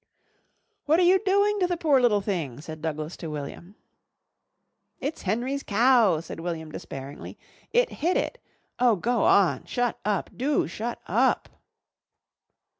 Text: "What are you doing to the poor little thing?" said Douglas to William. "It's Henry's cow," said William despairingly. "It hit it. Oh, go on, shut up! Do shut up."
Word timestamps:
"What 0.85 0.99
are 0.99 1.03
you 1.03 1.19
doing 1.23 1.59
to 1.59 1.67
the 1.67 1.77
poor 1.77 2.01
little 2.01 2.21
thing?" 2.21 2.59
said 2.59 2.81
Douglas 2.81 3.15
to 3.17 3.29
William. 3.29 3.75
"It's 4.99 5.21
Henry's 5.21 5.61
cow," 5.61 6.21
said 6.21 6.39
William 6.39 6.71
despairingly. 6.71 7.37
"It 7.71 7.91
hit 7.91 8.17
it. 8.17 8.41
Oh, 8.79 8.95
go 8.95 9.25
on, 9.25 9.65
shut 9.65 9.99
up! 10.03 10.31
Do 10.35 10.67
shut 10.67 10.99
up." 11.05 11.49